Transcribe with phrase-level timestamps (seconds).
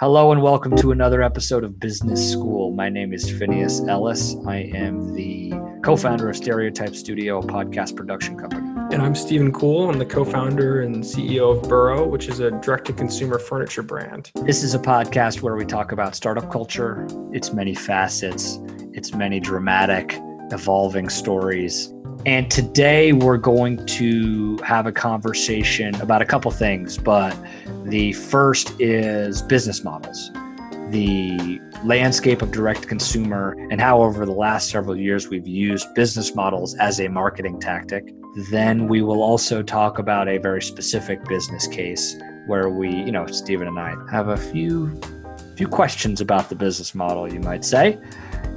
[0.00, 2.70] Hello and welcome to another episode of Business School.
[2.70, 4.36] My name is Phineas Ellis.
[4.46, 8.68] I am the co founder of Stereotype Studio, a podcast production company.
[8.92, 9.90] And I'm Stephen Kuhl.
[9.90, 13.82] I'm the co founder and CEO of Burrow, which is a direct to consumer furniture
[13.82, 14.30] brand.
[14.44, 18.60] This is a podcast where we talk about startup culture, its many facets,
[18.92, 20.16] its many dramatic,
[20.52, 21.92] evolving stories.
[22.26, 27.36] And today we're going to have a conversation about a couple things, but
[27.84, 30.30] the first is business models,
[30.90, 36.34] the landscape of direct consumer, and how over the last several years we've used business
[36.34, 38.12] models as a marketing tactic.
[38.50, 42.16] Then we will also talk about a very specific business case
[42.46, 45.00] where we, you know, Stephen and I have a few
[45.56, 47.98] few questions about the business model, you might say.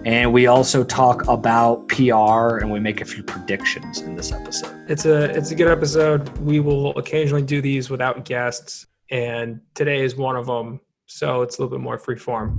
[0.03, 4.89] And we also talk about PR and we make a few predictions in this episode.
[4.89, 6.27] It's a it's a good episode.
[6.39, 10.79] We will occasionally do these without guests, and today is one of them.
[11.05, 12.57] So it's a little bit more free form.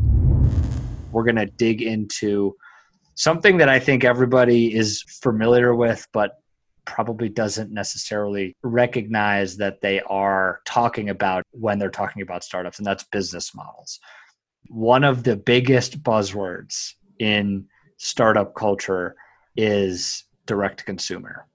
[1.10, 2.54] We're gonna dig into
[3.16, 6.38] something that I think everybody is familiar with, but
[6.84, 12.86] probably doesn't necessarily recognize that they are talking about when they're talking about startups, and
[12.86, 13.98] that's business models.
[14.68, 17.64] One of the biggest buzzwords in
[17.98, 19.14] startup culture
[19.56, 21.46] is direct to consumer.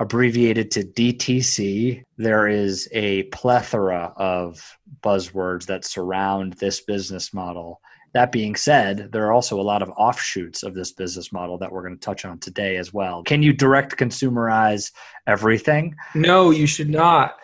[0.00, 4.60] Abbreviated to DTC, there is a plethora of
[5.02, 7.80] buzzwords that surround this business model.
[8.14, 11.70] That being said, there are also a lot of offshoots of this business model that
[11.70, 13.22] we're going to touch on today as well.
[13.22, 14.92] Can you direct consumerize
[15.26, 15.94] everything?
[16.14, 17.36] No, you should not.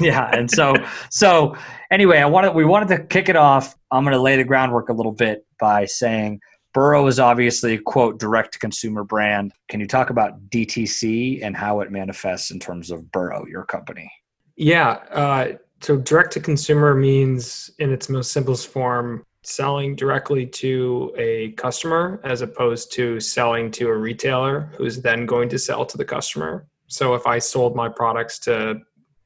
[0.00, 0.74] yeah, and so
[1.10, 1.56] so
[1.90, 3.76] anyway, I wanted we wanted to kick it off.
[3.90, 6.40] I'm going to lay the groundwork a little bit by saying
[6.74, 9.52] Burrow is obviously quote direct to consumer brand.
[9.68, 14.10] Can you talk about DTC and how it manifests in terms of Burrow, your company?
[14.56, 14.90] Yeah.
[15.10, 21.52] Uh, so direct to consumer means, in its most simplest form, selling directly to a
[21.52, 26.04] customer as opposed to selling to a retailer who's then going to sell to the
[26.04, 26.66] customer.
[26.88, 28.80] So if I sold my products to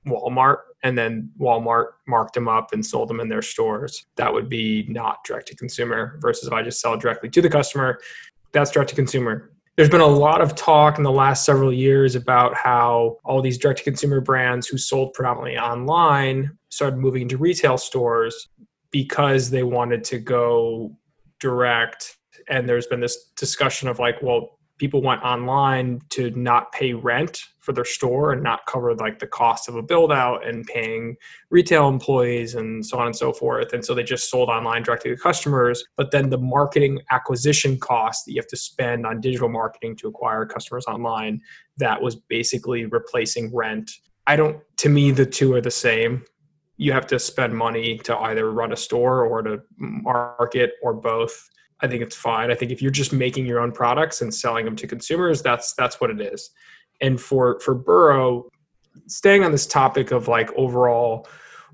[0.07, 4.07] Walmart and then Walmart marked them up and sold them in their stores.
[4.17, 7.51] That would be not direct to consumer versus if I just sell directly to the
[7.51, 8.01] customer,
[8.53, 9.53] that's direct to consumer.
[9.77, 13.57] There's been a lot of talk in the last several years about how all these
[13.57, 18.49] direct to consumer brands who sold predominantly online started moving into retail stores
[18.91, 20.95] because they wanted to go
[21.41, 22.19] direct.
[22.49, 27.45] And there's been this discussion of like, well, people went online to not pay rent
[27.61, 31.15] for their store and not cover like the cost of a build out and paying
[31.51, 33.73] retail employees and so on and so forth.
[33.73, 35.85] And so they just sold online directly to customers.
[35.97, 40.09] But then the marketing acquisition cost that you have to spend on digital marketing to
[40.09, 41.41] acquire customers online
[41.77, 43.89] that was basically replacing rent.
[44.27, 46.25] I don't to me the two are the same.
[46.77, 51.49] You have to spend money to either run a store or to market or both
[51.83, 52.51] I think it's fine.
[52.51, 55.75] I think if you're just making your own products and selling them to consumers, that's
[55.75, 56.51] that's what it is.
[57.01, 58.49] And for for Burrow,
[59.09, 61.27] staying on this topic of like overall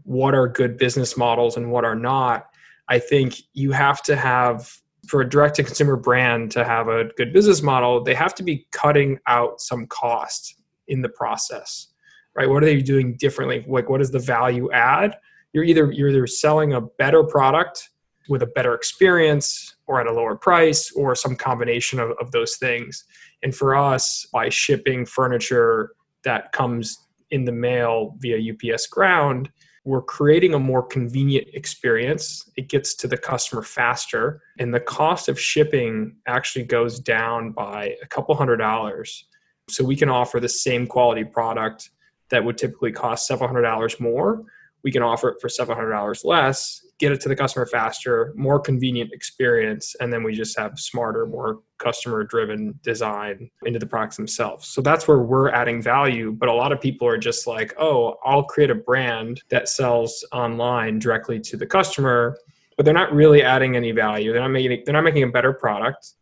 [0.05, 2.47] what are good business models and what are not,
[2.89, 4.75] I think you have to have
[5.07, 8.43] for a direct to consumer brand to have a good business model, they have to
[8.43, 10.57] be cutting out some cost
[10.89, 11.89] in the process.
[12.35, 12.49] Right?
[12.49, 13.65] What are they doing differently?
[13.69, 15.17] Like what is the value add?
[15.53, 17.91] You're either you're either selling a better product
[18.29, 22.57] with a better experience or at a lower price or some combination of, of those
[22.57, 23.05] things.
[23.43, 25.93] And for us, by shipping furniture
[26.25, 29.51] that comes in the mail via UPS ground,
[29.85, 32.51] we're creating a more convenient experience.
[32.57, 37.97] It gets to the customer faster, and the cost of shipping actually goes down by
[38.03, 39.25] a couple hundred dollars.
[39.71, 41.91] So we can offer the same quality product
[42.31, 44.43] that would typically cost several hundred dollars more.
[44.85, 48.33] We can offer it for several hundred dollars less get it to the customer faster,
[48.37, 53.87] more convenient experience, and then we just have smarter, more customer driven design into the
[53.87, 54.69] products themselves.
[54.69, 56.33] So that's where we're adding value.
[56.33, 60.25] But a lot of people are just like, oh, I'll create a brand that sells
[60.33, 62.37] online directly to the customer,
[62.77, 64.33] but they're not really adding any value.
[64.33, 66.15] They're not making they're not making a better product.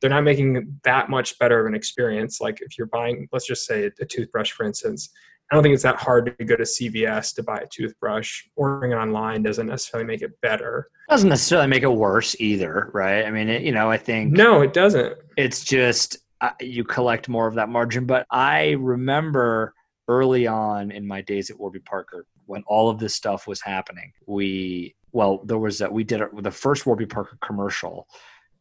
[0.00, 2.40] They're not making that much better of an experience.
[2.40, 5.10] Like if you're buying, let's just say a toothbrush, for instance,
[5.50, 8.44] I don't think it's that hard to go to CVS to buy a toothbrush.
[8.56, 10.88] Ordering it online doesn't necessarily make it better.
[11.10, 13.26] Doesn't necessarily make it worse either, right?
[13.26, 15.16] I mean, it, you know, I think no, it doesn't.
[15.36, 18.06] It's just uh, you collect more of that margin.
[18.06, 19.74] But I remember
[20.08, 24.12] early on in my days at Warby Parker when all of this stuff was happening.
[24.26, 28.08] We well, there was that we did a, the first Warby Parker commercial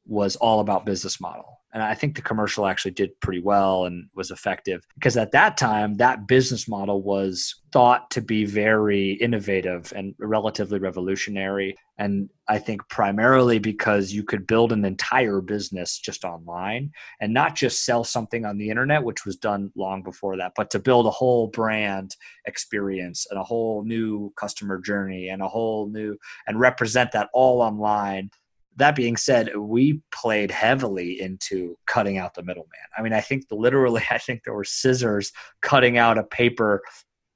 [0.06, 4.08] was all about business model and I think the commercial actually did pretty well and
[4.14, 9.92] was effective because at that time, that business model was thought to be very innovative
[9.96, 11.75] and relatively revolutionary.
[11.98, 17.56] And I think primarily because you could build an entire business just online and not
[17.56, 21.08] just sell something on the internet, which was done long before that, but to build
[21.08, 22.16] a whole brand
[22.46, 26.16] experience and a whole new customer journey and a whole new
[26.46, 28.30] and represent that all online
[28.78, 32.70] that being said, we played heavily into cutting out the middleman.
[32.98, 35.31] I mean, I think literally, I think there were scissors
[35.62, 36.81] cutting out a paper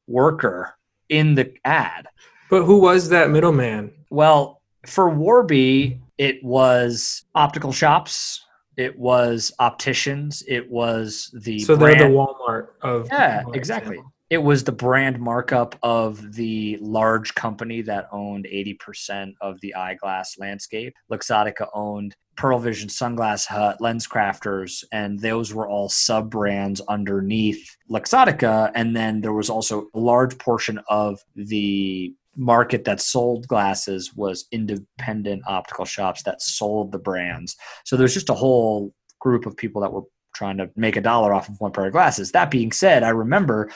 [0.08, 0.74] worker
[1.10, 2.08] in the ad.
[2.50, 3.92] But who was that middleman?
[4.10, 8.44] Well, for Warby, it was optical shops.
[8.78, 10.44] It was opticians.
[10.48, 12.00] It was the so brand.
[12.00, 13.96] they're the Walmart of yeah, exactly.
[13.96, 19.74] Example it was the brand markup of the large company that owned 80% of the
[19.74, 20.94] eyeglass landscape.
[21.12, 27.76] Luxottica owned Pearle Vision, Sunglass Hut, Lens Crafters, and those were all sub brands underneath
[27.90, 28.72] Luxottica.
[28.76, 34.46] And then there was also a large portion of the market that sold glasses was
[34.52, 37.56] independent optical shops that sold the brands.
[37.86, 40.04] So there's just a whole group of people that were
[40.36, 42.32] trying to make a dollar off of one pair of glasses.
[42.32, 43.72] That being said, I remember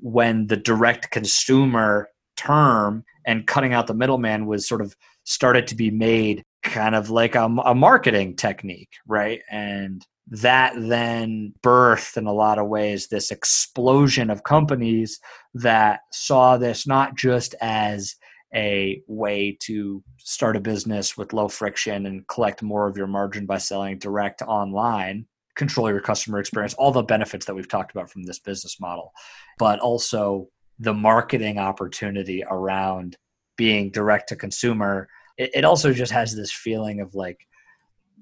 [0.00, 5.74] when the direct consumer term and cutting out the middleman was sort of started to
[5.74, 9.40] be made kind of like a, a marketing technique, right?
[9.50, 15.18] And that then birthed in a lot of ways this explosion of companies
[15.54, 18.14] that saw this not just as
[18.54, 23.46] a way to start a business with low friction and collect more of your margin
[23.46, 25.26] by selling direct online
[25.60, 29.12] control your customer experience, all the benefits that we've talked about from this business model,
[29.58, 30.48] but also
[30.78, 33.18] the marketing opportunity around
[33.56, 35.06] being direct to consumer.
[35.36, 37.46] It, it also just has this feeling of like,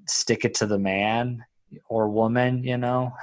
[0.05, 1.41] stick it to the man
[1.87, 3.13] or woman, you know?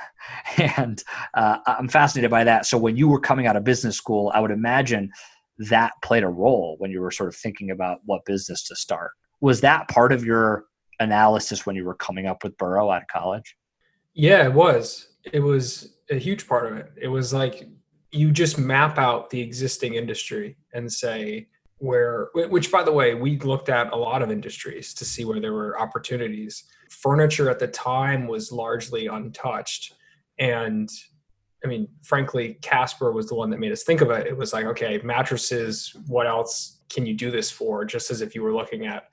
[0.78, 1.02] And
[1.34, 2.64] uh, I'm fascinated by that.
[2.64, 5.12] So when you were coming out of business school, I would imagine
[5.58, 9.10] that played a role when you were sort of thinking about what business to start.
[9.40, 10.64] Was that part of your
[11.00, 13.54] analysis when you were coming up with Burrow out of college?
[14.16, 15.08] Yeah, it was.
[15.30, 16.90] It was a huge part of it.
[16.96, 17.68] It was like
[18.12, 21.48] you just map out the existing industry and say
[21.78, 25.38] where which by the way we looked at a lot of industries to see where
[25.38, 26.64] there were opportunities.
[26.88, 29.94] Furniture at the time was largely untouched.
[30.38, 30.88] And
[31.64, 34.26] i mean frankly casper was the one that made us think of it.
[34.26, 37.84] It was like okay mattresses what else can you do this for?
[37.84, 39.10] Just as if you were looking at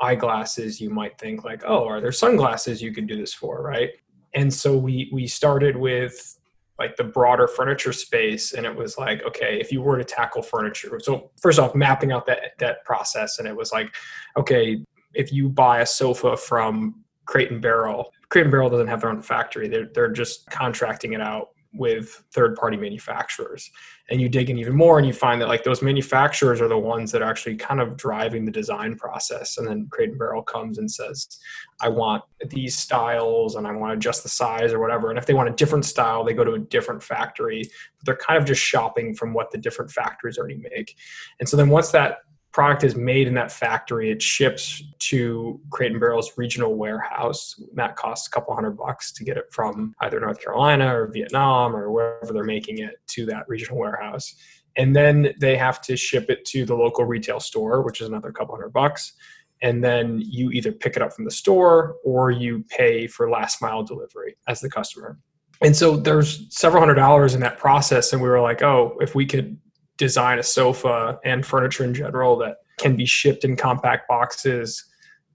[0.00, 3.90] eyeglasses you might think like oh are there sunglasses you could do this for right
[4.36, 6.38] and so we we started with
[6.78, 10.42] like the broader furniture space and it was like okay if you were to tackle
[10.42, 13.94] furniture so first off mapping out that that process and it was like
[14.36, 14.78] okay
[15.14, 19.10] if you buy a sofa from crate and barrel crate and barrel doesn't have their
[19.10, 19.68] own factory.
[19.68, 23.70] They're, they're just contracting it out with third party manufacturers
[24.08, 26.78] and you dig in even more and you find that like those manufacturers are the
[26.78, 30.42] ones that are actually kind of driving the design process and then crate and barrel
[30.42, 31.38] comes and says
[31.80, 35.26] i want these styles and i want to adjust the size or whatever and if
[35.26, 37.62] they want a different style they go to a different factory.
[37.98, 40.96] But they're kind of just shopping from what the different factories already make.
[41.40, 42.18] And so then once that
[42.56, 44.10] product is made in that factory.
[44.10, 47.54] It ships to Crate and Barrel's regional warehouse.
[47.74, 51.76] That costs a couple hundred bucks to get it from either North Carolina or Vietnam
[51.76, 54.36] or wherever they're making it to that regional warehouse.
[54.78, 58.32] And then they have to ship it to the local retail store, which is another
[58.32, 59.12] couple hundred bucks.
[59.60, 63.60] And then you either pick it up from the store or you pay for last
[63.60, 65.18] mile delivery as the customer.
[65.60, 68.14] And so there's several hundred dollars in that process.
[68.14, 69.58] And we were like, oh, if we could
[69.96, 74.84] design a sofa and furniture in general that can be shipped in compact boxes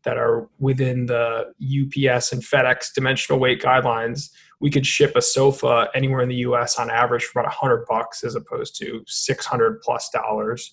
[0.03, 5.89] that are within the UPS and FedEx dimensional weight guidelines, we could ship a sofa
[5.94, 10.10] anywhere in the US on average for about 100 bucks as opposed to 600 plus
[10.10, 10.72] dollars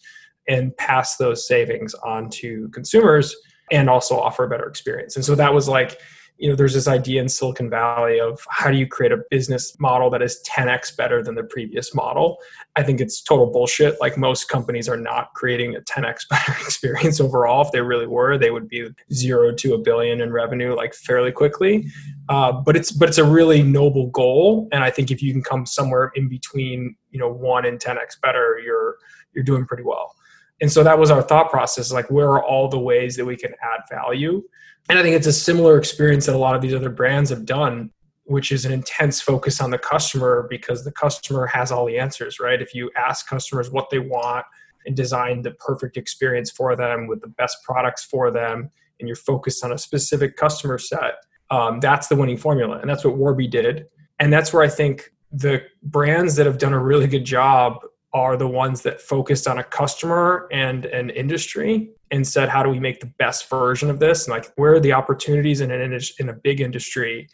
[0.49, 3.37] and pass those savings on to consumers
[3.71, 5.17] and also offer a better experience.
[5.17, 6.01] And so that was like
[6.39, 9.79] you know there's this idea in silicon valley of how do you create a business
[9.81, 12.39] model that is 10x better than the previous model?
[12.77, 14.01] I think it's total bullshit.
[14.01, 17.63] Like most companies are not creating a 10x better experience overall.
[17.67, 21.33] If they really were they would be zero to a billion in revenue like fairly
[21.33, 21.87] quickly.
[22.29, 24.69] Uh, but it's but it's a really noble goal.
[24.73, 28.21] And i think if you can come somewhere in between you know one and 10x
[28.23, 28.97] better you're
[29.35, 30.15] you're doing pretty well.
[30.61, 33.37] And so that was our thought process like where are all the ways that we
[33.37, 34.43] can add value
[34.89, 37.45] and I think it's a similar experience that a lot of these other brands have
[37.45, 37.91] done,
[38.25, 42.39] which is an intense focus on the customer because the customer has all the answers,
[42.41, 42.61] right?
[42.61, 44.45] If you ask customers what they want
[44.87, 49.17] and design the perfect experience for them with the best products for them, and you're
[49.17, 51.15] focused on a specific customer set,
[51.51, 53.87] Um, that's the winning formula, and that's what Warby did.
[54.19, 57.79] And that's where I think the brands that have done a really good job
[58.13, 62.71] are the ones that focused on a customer and an industry and said, how do
[62.71, 64.27] we make the best version of this?
[64.27, 67.29] And like, where are the opportunities in an in a big industry?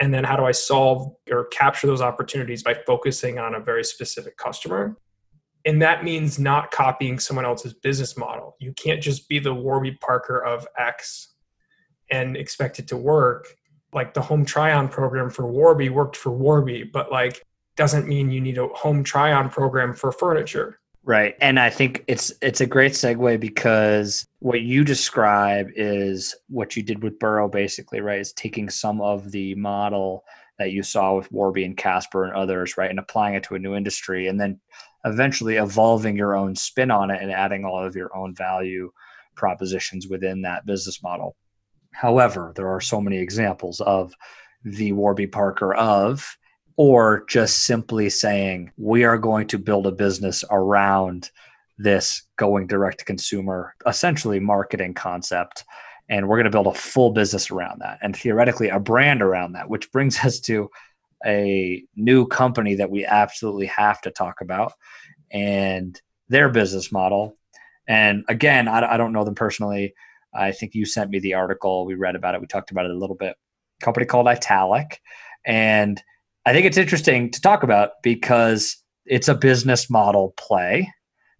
[0.00, 3.84] And then how do I solve or capture those opportunities by focusing on a very
[3.84, 4.96] specific customer?
[5.64, 8.56] And that means not copying someone else's business model.
[8.60, 11.34] You can't just be the Warby Parker of X
[12.10, 13.48] and expect it to work.
[13.92, 17.42] Like the home try on program for Warby worked for Warby, but like
[17.76, 20.78] doesn't mean you need a home try on program for furniture.
[21.06, 21.36] Right.
[21.40, 26.82] And I think it's it's a great segue because what you describe is what you
[26.82, 28.18] did with Burrow basically, right?
[28.18, 30.24] Is taking some of the model
[30.58, 33.58] that you saw with Warby and Casper and others, right, and applying it to a
[33.60, 34.58] new industry and then
[35.04, 38.90] eventually evolving your own spin on it and adding all of your own value
[39.36, 41.36] propositions within that business model.
[41.92, 44.12] However, there are so many examples of
[44.64, 46.36] the Warby Parker of
[46.76, 51.30] or just simply saying we are going to build a business around
[51.78, 55.64] this going direct to consumer essentially marketing concept
[56.08, 59.52] and we're going to build a full business around that and theoretically a brand around
[59.52, 60.70] that which brings us to
[61.26, 64.72] a new company that we absolutely have to talk about
[65.32, 67.36] and their business model.
[67.88, 69.94] And again I, I don't know them personally.
[70.34, 71.86] I think you sent me the article.
[71.86, 72.40] We read about it.
[72.40, 73.36] We talked about it a little bit.
[73.80, 75.00] Company called italic.
[75.46, 76.02] And
[76.46, 80.92] I think it's interesting to talk about because it's a business model play,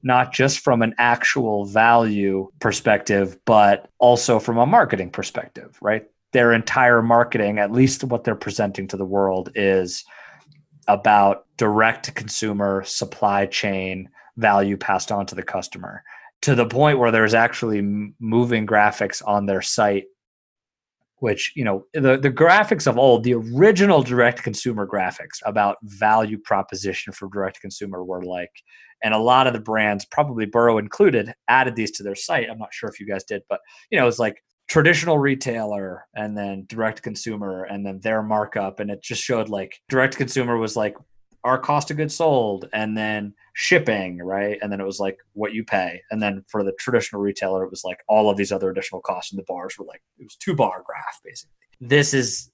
[0.02, 6.06] not just from an actual value perspective, but also from a marketing perspective, right?
[6.32, 10.04] Their entire marketing, at least what they're presenting to the world, is
[10.88, 16.02] about direct consumer supply chain value passed on to the customer
[16.42, 17.80] to the point where there's actually
[18.18, 20.04] moving graphics on their site
[21.18, 26.38] which you know the, the graphics of old the original direct consumer graphics about value
[26.38, 28.50] proposition for direct consumer were like
[29.02, 32.48] and a lot of the brands probably burrow included added these to their site.
[32.50, 36.36] I'm not sure if you guys did but you know it's like traditional retailer and
[36.36, 38.80] then direct consumer and then their markup.
[38.80, 40.96] And it just showed like direct consumer was like
[41.44, 44.58] our cost of goods sold and then shipping, right?
[44.60, 46.02] And then it was like what you pay.
[46.10, 49.32] And then for the traditional retailer, it was like all of these other additional costs.
[49.32, 51.54] And the bars were like, it was two bar graph basically.
[51.80, 52.50] This is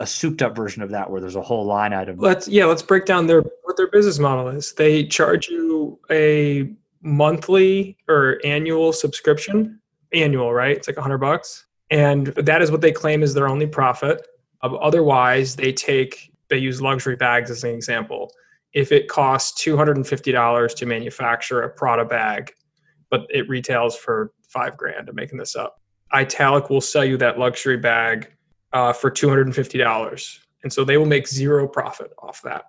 [0.00, 2.18] a souped up version of that where there's a whole line item.
[2.18, 4.72] Let's yeah, let's break down their what their business model is.
[4.74, 6.70] They charge you a
[7.02, 9.80] monthly or annual subscription.
[10.12, 10.76] Annual, right?
[10.76, 11.66] It's like a hundred bucks.
[11.90, 14.26] And that is what they claim is their only profit.
[14.62, 18.32] Otherwise, they take they use luxury bags as an example.
[18.72, 22.52] If it costs $250 to manufacture a Prada bag,
[23.10, 25.80] but it retails for five grand, I'm making this up.
[26.12, 28.32] Italic will sell you that luxury bag
[28.72, 30.38] uh, for $250.
[30.62, 32.64] And so they will make zero profit off that.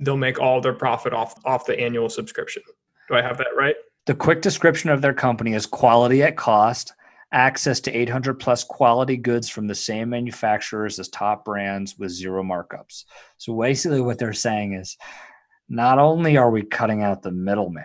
[0.00, 2.62] They'll make all their profit off, off the annual subscription.
[3.08, 3.74] Do I have that right?
[4.06, 6.94] The quick description of their company is quality at cost,
[7.32, 12.42] access to 800 plus quality goods from the same manufacturers as top brands with zero
[12.42, 13.04] markups.
[13.38, 14.96] So basically, what they're saying is
[15.68, 17.84] not only are we cutting out the middleman,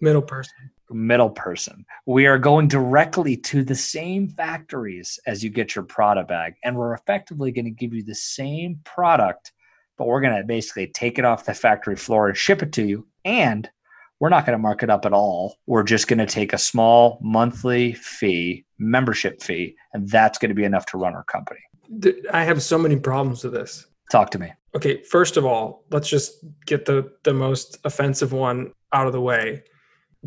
[0.00, 5.74] middle person, middle person, we are going directly to the same factories as you get
[5.74, 9.52] your Prada bag, and we're effectively going to give you the same product,
[9.98, 12.84] but we're going to basically take it off the factory floor and ship it to
[12.84, 13.06] you.
[13.24, 13.68] And
[14.20, 15.56] we're not going to mark it up at all.
[15.66, 20.54] We're just going to take a small monthly fee, membership fee, and that's going to
[20.54, 21.60] be enough to run our company.
[22.32, 23.86] I have so many problems with this.
[24.10, 24.52] Talk to me.
[24.74, 29.20] Okay, first of all, let's just get the the most offensive one out of the
[29.20, 29.62] way.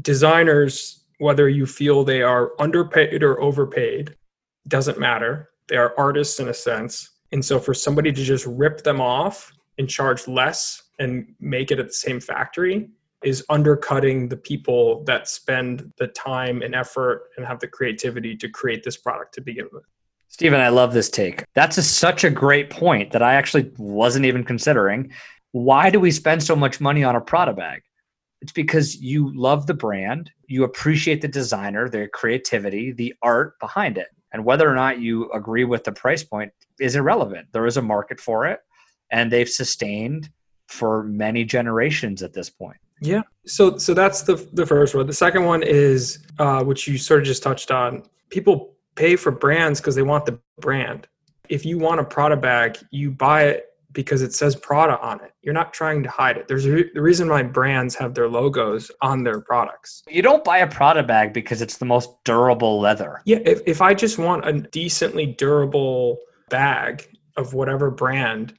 [0.02, 4.16] Designers, whether you feel they are underpaid or overpaid,
[4.68, 5.50] doesn't matter.
[5.68, 7.10] They are artists in a sense.
[7.32, 11.80] And so for somebody to just rip them off and charge less and make it
[11.80, 12.90] at the same factory
[13.24, 18.50] is undercutting the people that spend the time and effort and have the creativity to
[18.50, 19.84] create this product to begin with.
[20.28, 21.44] Stephen, I love this take.
[21.56, 25.12] That's a, such a great point that I actually wasn't even considering.
[25.52, 27.82] Why do we spend so much money on a Prada bag?
[28.42, 33.98] It's because you love the brand, you appreciate the designer, their creativity, the art behind
[33.98, 34.08] it.
[34.32, 37.48] And whether or not you agree with the price point is irrelevant.
[37.52, 38.60] There is a market for it,
[39.12, 40.30] and they've sustained
[40.68, 42.78] for many generations at this point.
[43.02, 43.22] Yeah.
[43.46, 45.08] So so that's the the first one.
[45.08, 48.04] The second one is uh, which you sort of just touched on.
[48.30, 51.08] People pay for brands because they want the brand.
[51.48, 55.32] If you want a Prada bag, you buy it because it says Prada on it.
[55.42, 56.48] You're not trying to hide it.
[56.48, 60.04] There's a re- the reason why brands have their logos on their products.
[60.08, 63.22] You don't buy a Prada bag because it's the most durable leather.
[63.26, 67.08] Yeah, if, if I just want a decently durable bag,
[67.40, 68.54] of whatever brand,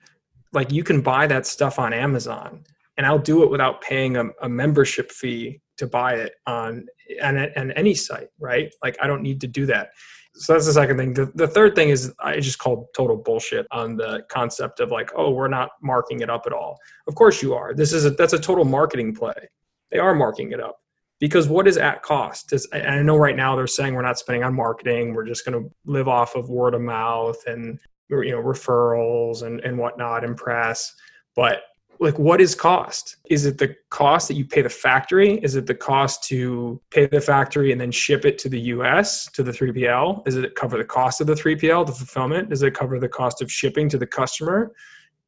[0.53, 2.65] like you can buy that stuff on Amazon
[3.01, 6.85] and I'll do it without paying a, a membership fee to buy it on
[7.23, 8.71] and, and any site, right?
[8.85, 9.93] Like I don't need to do that.
[10.35, 11.15] So that's the second thing.
[11.15, 15.13] The, the third thing is I just called total bullshit on the concept of like,
[15.17, 16.77] oh, we're not marking it up at all.
[17.09, 17.73] Of course you are.
[17.73, 19.49] This is a, that's a total marketing play.
[19.91, 20.77] They are marking it up
[21.21, 22.53] because what is at cost?
[22.53, 25.15] Is, I know right now they're saying we're not spending on marketing.
[25.15, 27.81] We're just going to live off of word of mouth and
[28.11, 30.95] you know referrals and and whatnot and press.
[31.35, 31.63] But
[32.01, 33.17] like what is cost?
[33.29, 35.35] Is it the cost that you pay the factory?
[35.43, 39.27] Is it the cost to pay the factory and then ship it to the us
[39.33, 42.49] to the 3pl is it cover the cost of the 3pl the fulfillment?
[42.49, 44.73] Does it cover the cost of shipping to the customer?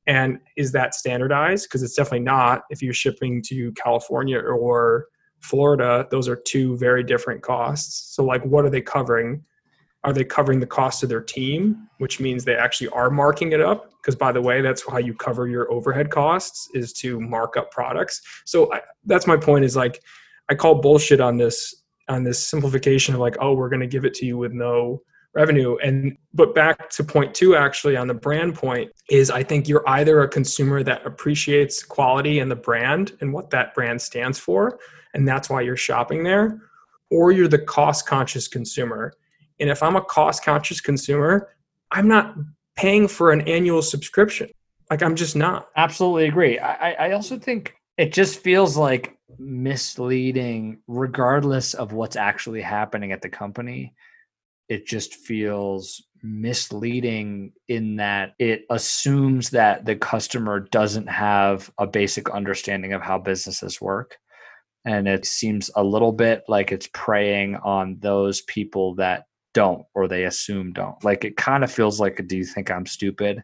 [0.06, 1.68] And is that standardized?
[1.68, 5.06] Because it's definitely not if you're shipping to california or
[5.40, 8.14] florida those are two very different costs.
[8.16, 9.44] So like what are they covering
[10.04, 13.60] are they covering the cost of their team which means they actually are marking it
[13.60, 13.92] up?
[14.00, 17.70] Because by the way that's how you cover your overhead costs is to mark up
[17.70, 18.20] products.
[18.44, 20.02] So I, that's my point is like
[20.50, 24.04] i call bullshit on this on this simplification of like oh we're going to give
[24.04, 25.02] it to you with no
[25.34, 25.76] revenue.
[25.78, 29.88] And but back to point two actually on the brand point is i think you're
[29.88, 34.78] either a consumer that appreciates quality and the brand and what that brand stands for
[35.14, 36.60] and that's why you're shopping there
[37.10, 39.12] or you're the cost conscious consumer
[39.62, 41.48] and if I'm a cost conscious consumer,
[41.92, 42.34] I'm not
[42.76, 44.50] paying for an annual subscription.
[44.90, 45.68] Like I'm just not.
[45.76, 46.58] Absolutely agree.
[46.58, 53.22] I, I also think it just feels like misleading, regardless of what's actually happening at
[53.22, 53.94] the company.
[54.68, 62.30] It just feels misleading in that it assumes that the customer doesn't have a basic
[62.30, 64.18] understanding of how businesses work.
[64.84, 70.08] And it seems a little bit like it's preying on those people that don't or
[70.08, 71.02] they assume don't.
[71.04, 73.42] Like it kind of feels like a do you think I'm stupid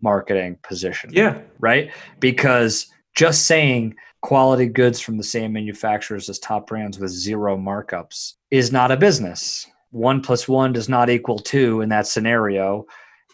[0.00, 1.10] marketing position.
[1.12, 1.40] Yeah.
[1.60, 1.92] Right?
[2.20, 8.34] Because just saying quality goods from the same manufacturers as top brands with zero markups
[8.50, 9.66] is not a business.
[9.90, 12.86] One plus one does not equal two in that scenario.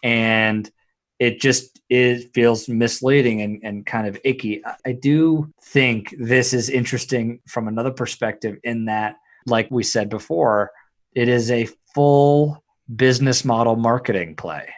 [0.03, 0.71] And
[1.19, 4.63] it just it feels misleading and, and kind of icky.
[4.85, 9.17] I do think this is interesting from another perspective in that,
[9.47, 10.71] like we said before,
[11.15, 12.63] it is a full
[12.95, 14.69] business model marketing play.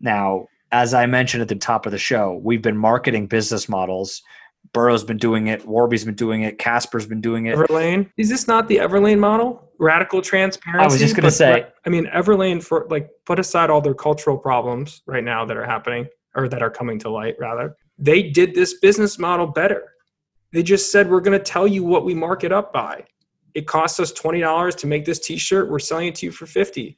[0.00, 4.22] Now, as I mentioned at the top of the show, we've been marketing business models.
[4.72, 5.66] Burrow's been doing it.
[5.66, 6.58] Warby's been doing it.
[6.58, 7.56] Casper's been doing it.
[7.56, 9.70] Everlane is this not the Everlane model?
[9.78, 10.84] Radical transparency.
[10.84, 11.66] I was just going to say.
[11.86, 15.64] I mean, Everlane for like put aside all their cultural problems right now that are
[15.64, 17.36] happening or that are coming to light.
[17.38, 19.94] Rather, they did this business model better.
[20.52, 23.04] They just said we're going to tell you what we mark it up by
[23.54, 25.70] it costs us $20 to make this t-shirt.
[25.70, 26.96] We're selling it to you for 50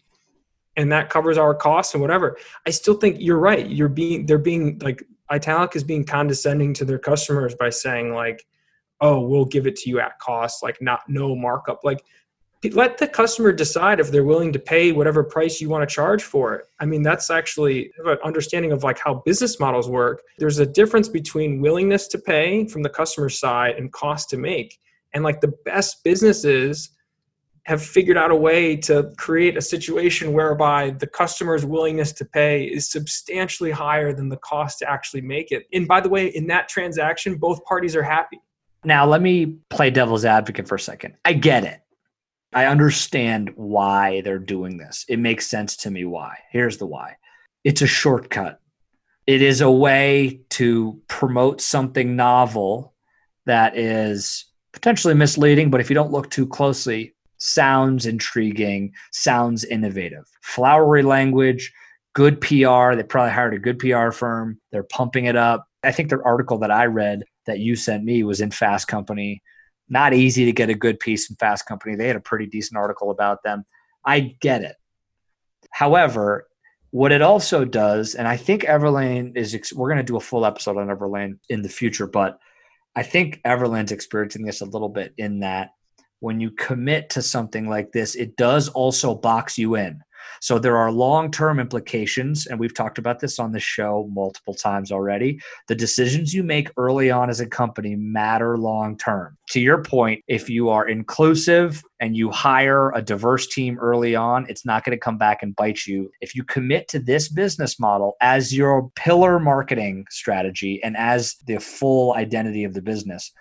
[0.77, 2.37] and that covers our costs and whatever.
[2.67, 3.69] I still think you're right.
[3.69, 8.45] You're being they're being like italic is being condescending to their customers by saying like
[9.01, 11.81] oh we'll give it to you at cost like not no markup.
[11.85, 12.03] Like
[12.73, 16.23] let the customer decide if they're willing to pay whatever price you want to charge
[16.23, 16.67] for it.
[16.79, 20.23] I mean that's actually an understanding of like how business models work.
[20.39, 24.79] There's a difference between willingness to pay from the customer side and cost to make
[25.15, 26.91] and like the best businesses
[27.65, 32.65] have figured out a way to create a situation whereby the customer's willingness to pay
[32.65, 35.67] is substantially higher than the cost to actually make it.
[35.73, 38.41] And by the way, in that transaction, both parties are happy.
[38.83, 41.15] Now, let me play devil's advocate for a second.
[41.25, 41.81] I get it.
[42.53, 45.05] I understand why they're doing this.
[45.09, 46.39] It makes sense to me why.
[46.51, 47.17] Here's the why
[47.63, 48.59] it's a shortcut.
[49.27, 52.95] It is a way to promote something novel
[53.47, 60.25] that is potentially misleading, but if you don't look too closely, sounds intriguing, sounds innovative.
[60.43, 61.73] Flowery language,
[62.15, 62.95] good PR.
[62.95, 64.61] They probably hired a good PR firm.
[64.71, 65.67] They're pumping it up.
[65.83, 69.43] I think the article that I read that you sent me was in Fast Company.
[69.89, 71.97] Not easy to get a good piece in Fast Company.
[71.97, 73.65] They had a pretty decent article about them.
[74.05, 74.77] I get it.
[75.71, 76.47] However,
[76.91, 80.45] what it also does, and I think Everlane is, we're going to do a full
[80.45, 82.39] episode on Everlane in the future, but
[82.97, 85.71] I think Everlane's experiencing this a little bit in that
[86.21, 90.03] when you commit to something like this, it does also box you in.
[90.41, 94.55] So there are long term implications, and we've talked about this on the show multiple
[94.55, 95.41] times already.
[95.69, 99.37] The decisions you make early on as a company matter long term.
[99.51, 104.47] To your point, if you are inclusive and you hire a diverse team early on,
[104.49, 106.11] it's not going to come back and bite you.
[106.21, 111.59] If you commit to this business model as your pillar marketing strategy and as the
[111.59, 113.33] full identity of the business,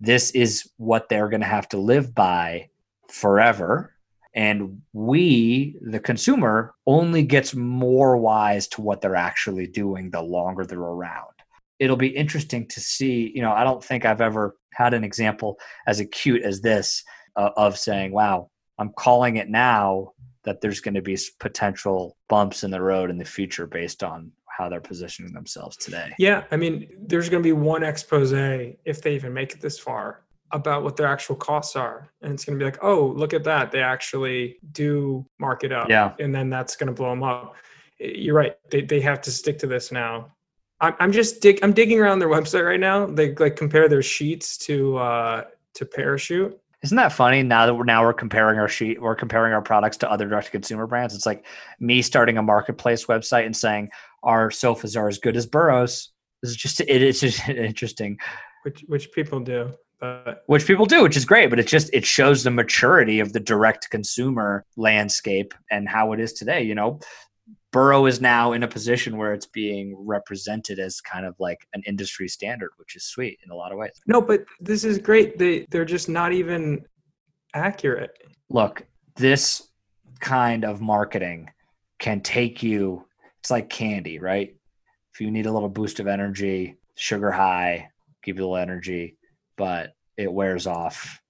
[0.00, 2.68] this is what they're going to have to live by
[3.10, 3.95] forever
[4.36, 10.66] And we, the consumer, only gets more wise to what they're actually doing the longer
[10.66, 11.32] they're around.
[11.78, 13.32] It'll be interesting to see.
[13.34, 17.02] You know, I don't think I've ever had an example as acute as this
[17.34, 20.12] uh, of saying, wow, I'm calling it now
[20.44, 24.30] that there's going to be potential bumps in the road in the future based on
[24.46, 26.12] how they're positioning themselves today.
[26.18, 29.78] Yeah, I mean, there's going to be one expose if they even make it this
[29.78, 30.25] far
[30.56, 33.44] about what their actual costs are, and it's going to be like, oh, look at
[33.44, 37.22] that, they actually do mark it up, yeah, and then that's going to blow them
[37.22, 37.54] up.
[37.98, 40.32] You're right; they they have to stick to this now.
[40.80, 43.06] I'm I'm just dig I'm digging around their website right now.
[43.06, 47.42] They like compare their sheets to uh to Parachute isn't that funny?
[47.42, 50.46] Now that we're now we're comparing our sheet, we're comparing our products to other direct
[50.46, 51.14] to consumer brands.
[51.14, 51.44] It's like
[51.80, 53.90] me starting a marketplace website and saying
[54.22, 56.10] our sofas are as good as Burrows.
[56.42, 58.18] This is just it is just interesting.
[58.62, 59.72] Which which people do.
[60.00, 63.32] But which people do, which is great, but it just it shows the maturity of
[63.32, 66.62] the direct consumer landscape and how it is today.
[66.62, 67.00] You know,
[67.72, 71.82] Burrow is now in a position where it's being represented as kind of like an
[71.86, 73.92] industry standard, which is sweet in a lot of ways.
[74.06, 75.38] No, but this is great.
[75.38, 76.84] They they're just not even
[77.54, 78.12] accurate.
[78.50, 79.70] Look, this
[80.20, 81.50] kind of marketing
[81.98, 83.06] can take you
[83.46, 84.56] it's like candy, right?
[85.14, 87.90] If you need a little boost of energy, sugar high,
[88.24, 89.16] give you a little energy,
[89.56, 91.20] but it wears off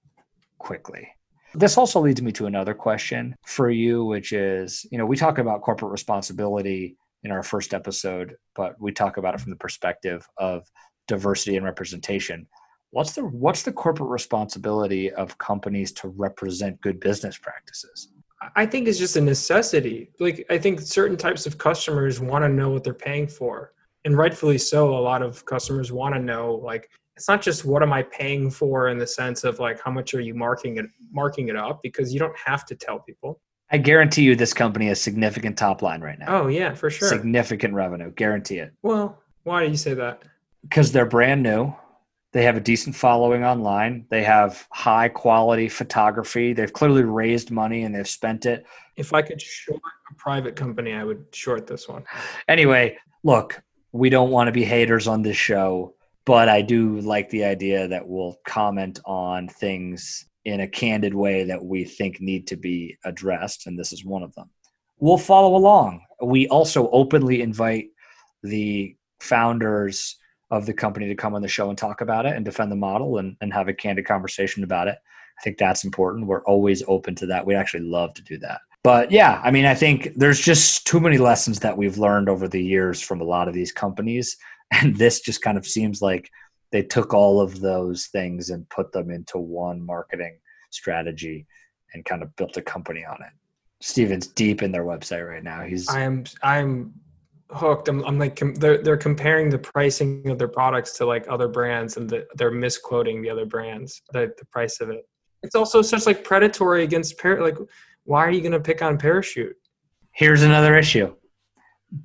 [0.57, 1.07] quickly.
[1.53, 5.37] This also leads me to another question for you, which is you know, we talk
[5.37, 10.27] about corporate responsibility in our first episode, but we talk about it from the perspective
[10.37, 10.67] of
[11.07, 12.47] diversity and representation.
[12.91, 18.09] What's the what's the corporate responsibility of companies to represent good business practices?
[18.55, 20.11] I think it's just a necessity.
[20.19, 23.73] Like I think certain types of customers want to know what they're paying for.
[24.05, 27.81] And rightfully so, a lot of customers want to know like it's not just what
[27.81, 30.85] am I paying for in the sense of like how much are you marking it
[31.11, 33.41] marking it up because you don't have to tell people.
[33.71, 36.43] I guarantee you this company has significant top line right now.
[36.43, 37.09] Oh yeah, for sure.
[37.09, 38.71] Significant revenue, guarantee it.
[38.83, 40.21] Well, why do you say that?
[40.61, 41.73] Because they're brand new.
[42.33, 44.05] They have a decent following online.
[44.09, 46.53] They have high quality photography.
[46.53, 48.63] They've clearly raised money and they've spent it.
[48.95, 52.03] If I could short a private company, I would short this one.
[52.47, 53.59] Anyway, look,
[53.91, 55.95] we don't want to be haters on this show
[56.27, 61.45] but I do like the idea that we'll comment on things in a candid way
[61.45, 64.49] that we think need to be addressed, and this is one of them.
[64.99, 66.01] We'll follow along.
[66.21, 67.87] We also openly invite
[68.43, 70.17] the founders
[70.51, 72.75] of the company to come on the show and talk about it and defend the
[72.75, 74.97] model and, and have a candid conversation about it.
[75.39, 76.27] I think that's important.
[76.27, 77.45] We're always open to that.
[77.45, 78.59] We actually love to do that.
[78.83, 82.47] But yeah, I mean, I think there's just too many lessons that we've learned over
[82.49, 84.37] the years from a lot of these companies
[84.71, 86.29] and this just kind of seems like
[86.71, 90.37] they took all of those things and put them into one marketing
[90.69, 91.45] strategy
[91.93, 93.33] and kind of built a company on it.
[93.79, 95.61] Stephen's deep in their website right now.
[95.61, 96.93] He's I'm I'm
[97.51, 97.87] hooked.
[97.87, 101.95] I'm, I'm like they're they're comparing the pricing of their products to like other brands
[101.97, 105.07] and the, they're misquoting the other brands the the price of it.
[105.43, 107.57] It's also such like predatory against par- like
[108.03, 109.55] why are you going to pick on parachute?
[110.11, 111.13] Here's another issue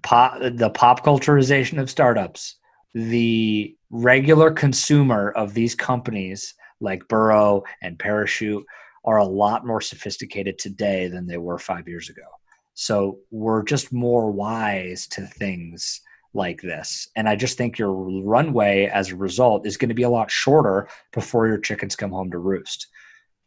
[0.03, 2.57] pop, the pop culturization of startups,
[2.95, 8.65] the regular consumer of these companies like Burrow and Parachute
[9.05, 12.23] are a lot more sophisticated today than they were five years ago.
[12.75, 16.01] So we're just more wise to things
[16.35, 17.09] like this.
[17.17, 20.31] And I just think your runway as a result is going to be a lot
[20.31, 22.87] shorter before your chickens come home to roost.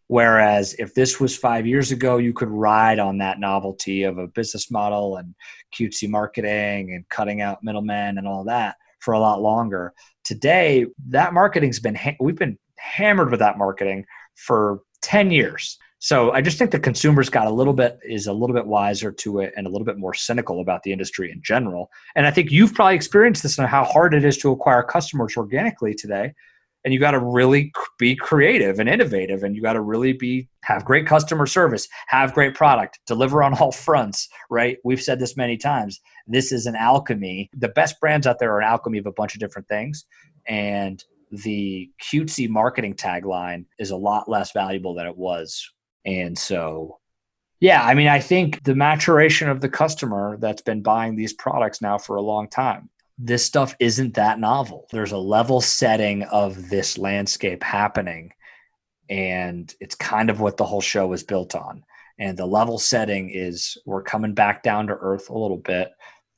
[0.07, 4.27] Whereas if this was five years ago, you could ride on that novelty of a
[4.27, 5.33] business model and
[5.73, 9.93] cutesy marketing and cutting out middlemen and all that for a lot longer.
[10.23, 15.77] Today, that marketing's been, ha- we've been hammered with that marketing for 10 years.
[15.99, 19.11] So I just think the consumers got a little bit, is a little bit wiser
[19.11, 21.89] to it and a little bit more cynical about the industry in general.
[22.15, 25.35] And I think you've probably experienced this and how hard it is to acquire customers
[25.35, 26.33] organically today
[26.85, 30.47] and you got to really be creative and innovative and you got to really be
[30.63, 34.77] have great customer service have great product deliver on all fronts right?
[34.85, 35.99] We've said this many times.
[36.27, 37.49] This is an alchemy.
[37.57, 40.05] The best brands out there are an alchemy of a bunch of different things
[40.47, 45.69] and the cutesy marketing tagline is a lot less valuable than it was.
[46.05, 46.99] And so
[47.61, 51.81] yeah i mean i think the maturation of the customer that's been buying these products
[51.81, 54.87] now for a long time this stuff isn't that novel.
[54.91, 58.31] There's a level setting of this landscape happening,
[59.09, 61.83] and it's kind of what the whole show is built on.
[62.19, 65.91] And the level setting is we're coming back down to earth a little bit,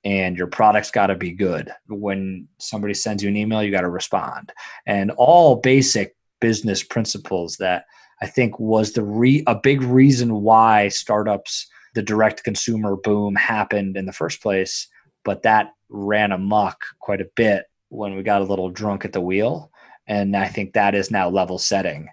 [0.04, 1.72] and your product's got to be good.
[1.88, 4.52] When somebody sends you an email, you got to respond,
[4.86, 7.86] and all basic business principles that
[8.22, 13.98] I think was the re- a big reason why startups, the direct consumer boom happened
[13.98, 14.88] in the first place.
[15.24, 19.22] But that ran amok quite a bit when we got a little drunk at the
[19.22, 19.72] wheel.
[20.08, 22.10] And I think that is now level setting.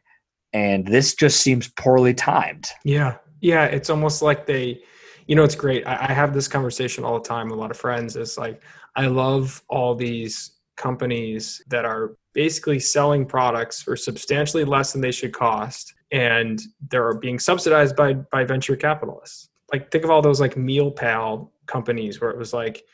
[0.52, 2.68] And this just seems poorly timed.
[2.84, 3.16] Yeah.
[3.40, 3.64] Yeah.
[3.64, 4.82] It's almost like they,
[5.26, 5.86] you know, it's great.
[5.86, 8.16] I, I have this conversation all the time with a lot of friends.
[8.16, 8.62] It's like,
[8.96, 15.12] I love all these companies that are basically selling products for substantially less than they
[15.12, 20.40] should cost and they're being subsidized by by venture capitalists like think of all those
[20.40, 22.84] like meal pal companies where it was like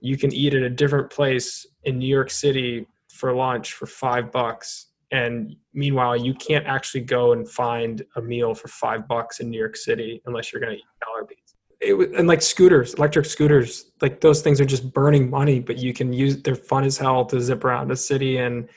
[0.00, 4.30] you can eat at a different place in new york city for lunch for five
[4.30, 9.50] bucks and meanwhile you can't actually go and find a meal for five bucks in
[9.50, 11.46] new york city unless you're going to eat dollar beans
[11.80, 15.78] it was, and like scooters, electric scooters, like those things are just burning money, but
[15.78, 18.68] you can use they're fun as hell to zip around the city and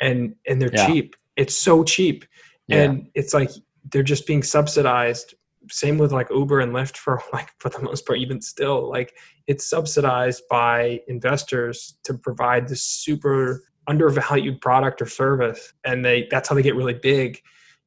[0.00, 0.86] and and they're yeah.
[0.86, 1.16] cheap.
[1.36, 2.24] It's so cheap.
[2.68, 2.82] Yeah.
[2.82, 3.50] And it's like
[3.90, 5.34] they're just being subsidized.
[5.70, 9.14] Same with like Uber and Lyft for like for the most part, even still, like
[9.46, 15.72] it's subsidized by investors to provide this super undervalued product or service.
[15.84, 17.40] And they that's how they get really big.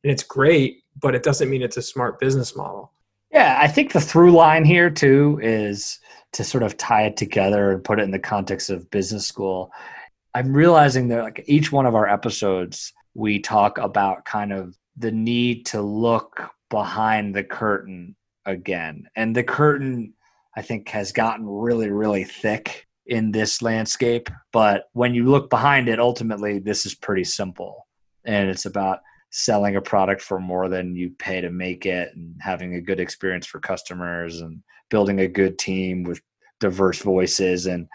[0.04, 2.92] And it's great, but it doesn't mean it's a smart business model.
[3.32, 6.00] Yeah, I think the through line here too is
[6.34, 9.72] to sort of tie it together and put it in the context of business school.
[10.34, 15.12] I'm realizing that like each one of our episodes, we talk about kind of the
[15.12, 19.06] need to look behind the curtain again.
[19.16, 20.14] And the curtain,
[20.56, 24.30] I think, has gotten really, really thick in this landscape.
[24.52, 27.88] But when you look behind it, ultimately, this is pretty simple.
[28.26, 29.00] And it's about
[29.32, 33.00] selling a product for more than you pay to make it and having a good
[33.00, 36.22] experience for customers and building a good team with
[36.62, 37.88] diverse voices and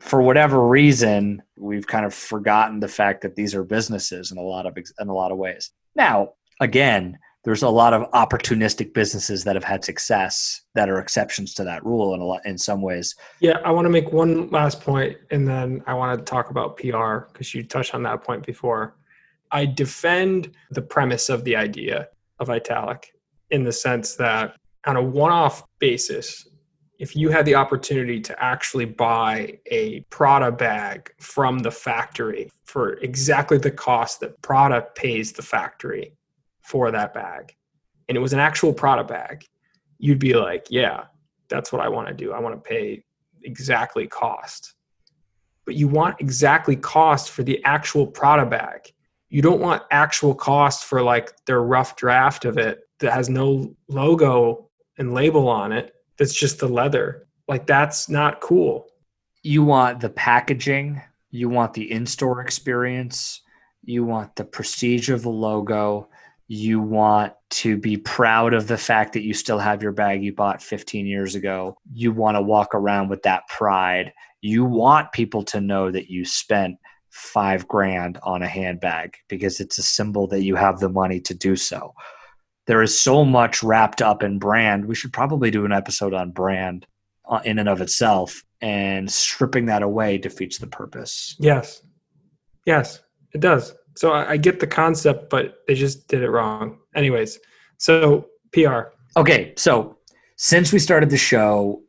[0.00, 4.42] for whatever reason we've kind of forgotten the fact that these are businesses in a
[4.42, 7.16] lot of in a lot of ways now again
[7.48, 11.82] there's a lot of opportunistic businesses that have had success that are exceptions to that
[11.82, 13.16] rule in a lot in some ways.
[13.40, 16.76] Yeah i want to make one last point and then i want to talk about
[16.76, 18.96] pr because you touched on that point before.
[19.50, 22.08] I defend the premise of the idea
[22.38, 23.14] of Italic
[23.48, 26.46] in the sense that on a one off basis,
[26.98, 32.98] if you had the opportunity to actually buy a Prada bag from the factory for
[32.98, 36.12] exactly the cost that Prada pays the factory
[36.68, 37.56] for that bag,
[38.08, 39.46] and it was an actual Prada bag,
[39.96, 41.04] you'd be like, yeah,
[41.48, 42.32] that's what I want to do.
[42.34, 43.04] I want to pay
[43.42, 44.74] exactly cost.
[45.64, 48.92] But you want exactly cost for the actual Prada bag.
[49.30, 53.74] You don't want actual cost for like their rough draft of it that has no
[53.88, 55.94] logo and label on it.
[56.18, 57.26] That's just the leather.
[57.46, 58.88] Like that's not cool.
[59.42, 61.00] You want the packaging.
[61.30, 63.40] You want the in-store experience.
[63.84, 66.08] You want the prestige of the logo
[66.48, 70.32] you want to be proud of the fact that you still have your bag you
[70.32, 75.42] bought 15 years ago you want to walk around with that pride you want people
[75.44, 76.76] to know that you spent
[77.10, 81.34] five grand on a handbag because it's a symbol that you have the money to
[81.34, 81.92] do so.
[82.66, 84.84] There is so much wrapped up in brand.
[84.84, 86.86] We should probably do an episode on brand
[87.28, 91.34] uh, in and of itself, and stripping that away defeats the purpose.
[91.38, 91.82] Yes.
[92.66, 93.00] Yes,
[93.32, 93.74] it does.
[93.98, 96.78] So I, I get the concept, but they just did it wrong.
[96.94, 97.40] Anyways,
[97.78, 98.92] so PR.
[99.16, 99.98] Okay, so
[100.36, 101.82] since we started the show,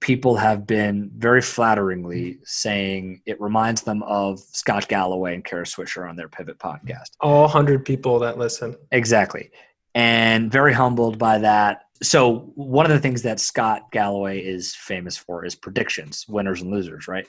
[0.00, 6.10] people have been very flatteringly saying it reminds them of Scott Galloway and Kara Swisher
[6.10, 7.10] on their Pivot podcast.
[7.20, 8.74] All hundred people that listen.
[8.90, 9.52] Exactly.
[9.94, 11.82] And very humbled by that.
[12.02, 16.72] So one of the things that Scott Galloway is famous for is predictions, winners and
[16.72, 17.28] losers, right?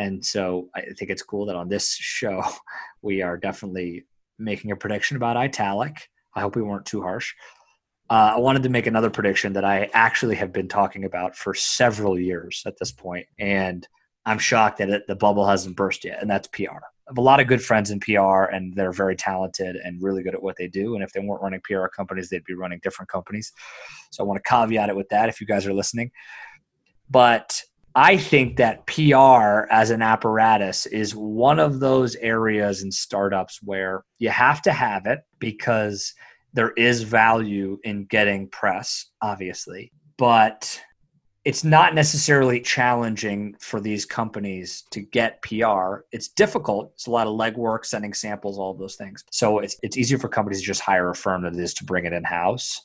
[0.00, 2.42] And so I think it's cool that on this show
[3.02, 4.06] we are definitely
[4.38, 6.08] making a prediction about Italic.
[6.34, 7.34] I hope we weren't too harsh.
[8.08, 11.54] Uh, I wanted to make another prediction that I actually have been talking about for
[11.54, 13.86] several years at this point, and
[14.24, 16.62] I'm shocked that it, the bubble hasn't burst yet, and that's PR.
[16.62, 20.22] I have a lot of good friends in PR, and they're very talented and really
[20.22, 20.94] good at what they do.
[20.94, 23.52] And if they weren't running PR companies, they'd be running different companies.
[24.10, 26.10] So I want to caveat it with that if you guys are listening.
[27.08, 27.62] But
[27.94, 34.04] I think that PR as an apparatus is one of those areas in startups where
[34.18, 36.14] you have to have it because–
[36.52, 40.80] there is value in getting press, obviously, but
[41.44, 46.00] it's not necessarily challenging for these companies to get PR.
[46.12, 46.92] It's difficult.
[46.94, 49.24] It's a lot of legwork, sending samples, all those things.
[49.30, 51.84] So it's it's easier for companies to just hire a firm than it is to
[51.84, 52.80] bring it in house.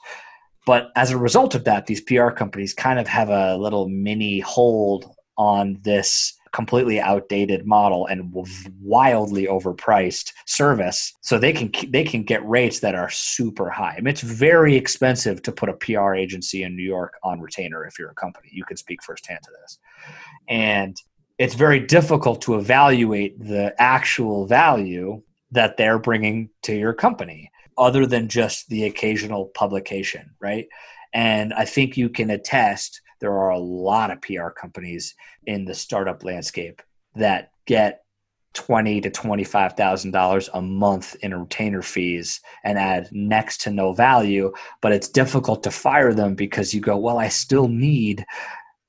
[0.65, 4.39] But as a result of that, these PR companies kind of have a little mini
[4.39, 8.33] hold on this completely outdated model and
[8.81, 11.13] wildly overpriced service.
[11.21, 13.95] So they can they can get rates that are super high.
[13.97, 17.85] I mean, it's very expensive to put a pr agency in new york on retainer
[17.85, 18.47] if you're a company.
[18.53, 19.79] You can speak firsthand to this.
[20.47, 20.95] And
[21.37, 28.05] it's very difficult to evaluate the actual value that they're bringing to your company other
[28.05, 30.67] than just the occasional publication right
[31.13, 35.73] and i think you can attest there are a lot of PR companies in the
[35.73, 36.81] startup landscape
[37.15, 38.03] that get
[38.53, 43.93] twenty to twenty-five thousand dollars a month in retainer fees and add next to no
[43.93, 44.51] value.
[44.81, 48.25] But it's difficult to fire them because you go, well, I still need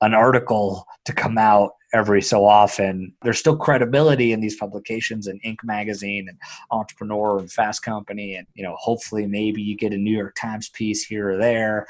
[0.01, 3.13] an article to come out every so often.
[3.23, 5.63] There's still credibility in these publications and Inc.
[5.63, 6.37] magazine and
[6.71, 10.69] Entrepreneur and Fast Company, and you know, hopefully maybe you get a New York Times
[10.69, 11.87] piece here or there.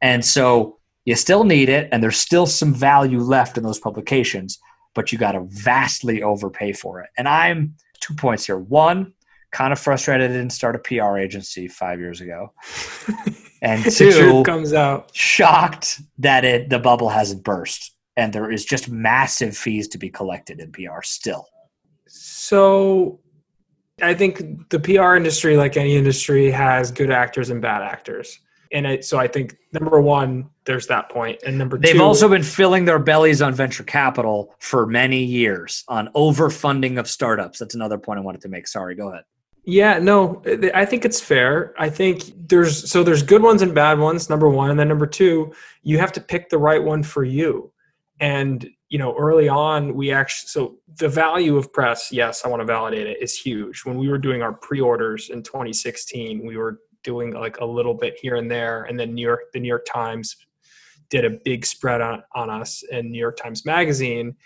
[0.00, 4.58] And so you still need it, and there's still some value left in those publications,
[4.94, 7.10] but you got to vastly overpay for it.
[7.16, 8.58] And I'm two points here.
[8.58, 9.12] One,
[9.50, 12.52] kind of frustrated I didn't start a PR agency five years ago.
[13.62, 18.88] And two, comes out shocked that it the bubble hasn't burst and there is just
[18.88, 21.46] massive fees to be collected in PR still.
[22.06, 23.20] So
[24.02, 28.40] I think the PR industry, like any industry, has good actors and bad actors
[28.72, 32.28] and it, so I think number one, there's that point, and number they've two, also
[32.28, 37.58] been filling their bellies on venture capital for many years on overfunding of startups.
[37.58, 38.68] That's another point I wanted to make.
[38.68, 39.24] Sorry, go ahead.
[39.64, 40.42] Yeah, no,
[40.72, 41.74] I think it's fair.
[41.78, 44.30] I think there's so there's good ones and bad ones.
[44.30, 47.72] Number one, and then number two, you have to pick the right one for you.
[48.20, 52.10] And you know, early on, we actually so the value of press.
[52.12, 53.22] Yes, I want to validate it.
[53.22, 53.84] Is huge.
[53.84, 58.18] When we were doing our pre-orders in 2016, we were doing like a little bit
[58.20, 60.36] here and there, and then New York, the New York Times
[61.08, 64.36] did a big spread on, on us in New York Times Magazine,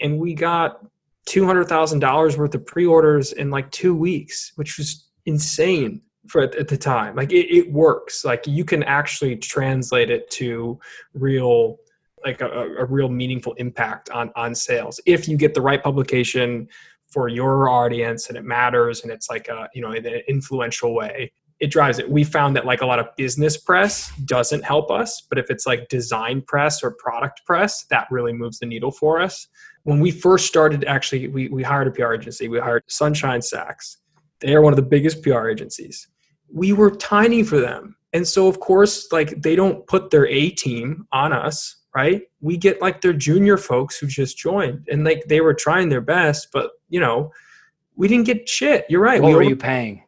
[0.00, 0.80] and we got
[1.26, 6.42] two hundred thousand dollars worth of pre-orders in like two weeks, which was insane for
[6.42, 7.16] at the time.
[7.16, 8.24] Like it, it works.
[8.24, 10.78] Like you can actually translate it to
[11.12, 11.78] real
[12.24, 16.66] like a, a, real meaningful impact on on sales if you get the right publication
[17.06, 20.94] for your audience and it matters and it's like a you know in an influential
[20.94, 22.10] way it drives it.
[22.10, 25.66] We found that like a lot of business press doesn't help us, but if it's
[25.66, 29.46] like design press or product press, that really moves the needle for us.
[29.84, 32.48] When we first started, actually, we, we hired a PR agency.
[32.48, 33.98] We hired Sunshine Sachs.
[34.40, 36.08] They are one of the biggest PR agencies.
[36.52, 37.96] We were tiny for them.
[38.12, 42.22] And so, of course, like they don't put their A team on us, right?
[42.40, 46.00] We get like their junior folks who just joined and like they were trying their
[46.00, 47.32] best, but you know,
[47.96, 48.86] we didn't get shit.
[48.88, 49.22] You're right.
[49.22, 50.02] What we were you paying?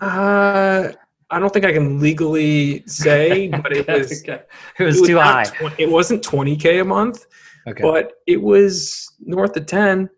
[0.00, 0.92] Uh,
[1.30, 4.46] I don't think I can legally say, but it was it was,
[4.78, 5.44] it was too high.
[5.44, 7.26] 20, it wasn't 20k a month,
[7.66, 7.82] okay.
[7.82, 10.08] but it was north of 10.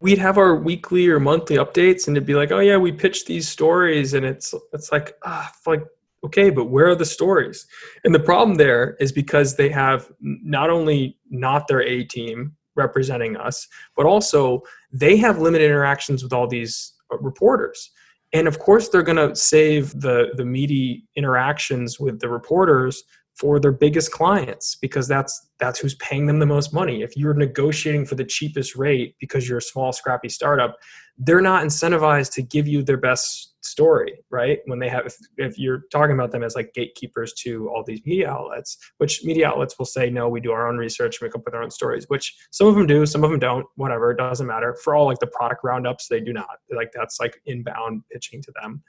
[0.00, 3.28] We'd have our weekly or monthly updates, and it'd be like, "Oh yeah, we pitched
[3.28, 5.86] these stories," and it's it's like, ah, like
[6.24, 7.66] okay, but where are the stories?
[8.04, 13.36] And the problem there is because they have not only not their A team representing
[13.36, 17.90] us, but also they have limited interactions with all these uh, reporters
[18.32, 23.58] and of course they're going to save the the media interactions with the reporters for
[23.58, 27.02] their biggest clients because that's that's who's paying them the most money.
[27.02, 30.76] If you're negotiating for the cheapest rate because you're a small scrappy startup
[31.18, 34.58] they're not incentivized to give you their best story right?
[34.66, 38.00] When they have if, if, you're talking about them as like gatekeepers to all these
[38.04, 41.40] media outlets which media outlets will say no we do our own research we come
[41.40, 44.10] up with our own stories which some of them do some of them don't whatever
[44.10, 44.76] it doesn't matter.
[44.82, 46.58] For all like the product roundups they do not.
[46.74, 48.82] Like that's like inbound pitching to them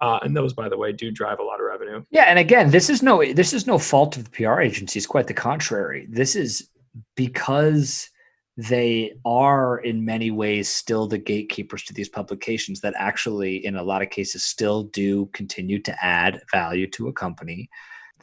[0.00, 2.02] uh, and those, by the way, do drive a lot of revenue.
[2.10, 5.06] Yeah, and again, this is no this is no fault of the PR agencies.
[5.06, 6.06] Quite the contrary.
[6.08, 6.70] This is
[7.16, 8.08] because
[8.56, 13.82] they are in many ways still the gatekeepers to these publications that actually in a
[13.82, 17.70] lot of cases still do continue to add value to a company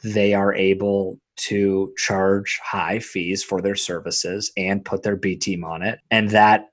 [0.04, 5.64] they are able to charge high fees for their services and put their b team
[5.64, 6.68] on it and that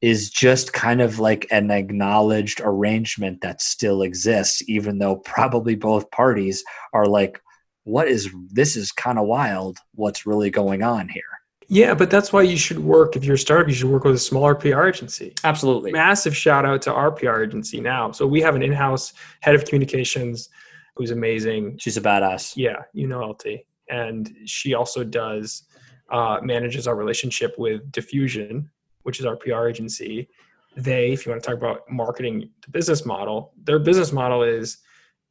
[0.00, 6.10] is just kind of like an acknowledged arrangement that still exists, even though probably both
[6.10, 7.40] parties are like,
[7.84, 9.78] what is this is kind of wild.
[9.94, 11.22] What's really going on here?
[11.68, 14.14] Yeah, but that's why you should work if you're a startup, you should work with
[14.14, 15.34] a smaller PR agency.
[15.44, 15.92] Absolutely.
[15.92, 18.10] Massive shout out to our PR agency now.
[18.10, 20.48] So we have an in-house head of communications
[20.96, 21.76] who's amazing.
[21.78, 22.54] She's a badass.
[22.56, 23.60] Yeah, you know LT.
[23.90, 25.64] And she also does
[26.10, 28.70] uh, manages our relationship with Diffusion,
[29.08, 30.28] which is our PR agency,
[30.76, 34.76] they, if you want to talk about marketing the business model, their business model is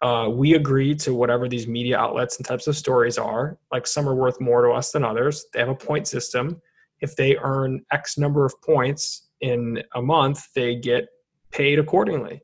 [0.02, 3.60] uh, we agree to whatever these media outlets and types of stories are.
[3.72, 5.46] Like some are worth more to us than others.
[5.54, 6.60] They have a point system.
[7.02, 11.10] if they earn X number of points in a month, they get
[11.52, 12.42] paid accordingly.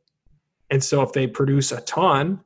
[0.70, 2.42] And so if they produce a ton,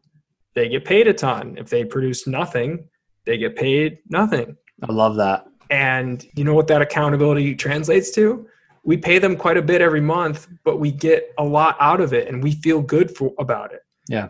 [0.55, 1.57] they get paid a ton.
[1.57, 2.87] If they produce nothing,
[3.25, 4.55] they get paid nothing.
[4.87, 5.45] I love that.
[5.69, 8.47] And you know what that accountability translates to?
[8.87, 12.13] We pay them quite a bit every month, but we get a lot out of
[12.13, 13.81] it and we feel good for, about it.
[14.07, 14.29] Yeah.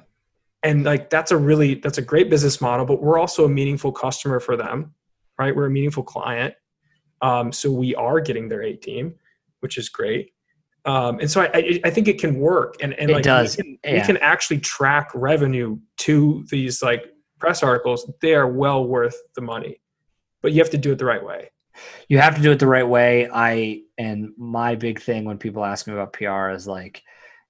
[0.64, 3.92] And like that's a really that's a great business model, but we're also a meaningful
[3.92, 4.96] customer for them,
[5.38, 5.56] right?
[5.56, 6.56] We're a meaningful client.
[7.22, 9.14] Um, so we are getting their A team,
[9.60, 10.34] which is great.
[10.86, 13.58] Um, and so I, I, think it can work, and and it like does.
[13.58, 13.94] We, can, yeah.
[13.94, 17.06] we can actually track revenue to these like
[17.40, 18.10] press articles.
[18.22, 19.82] They are well worth the money,
[20.42, 21.52] but you have to do it the right way.
[22.08, 23.30] You have to do it the right way.
[23.32, 27.04] I and my big thing when people ask me about PR is like,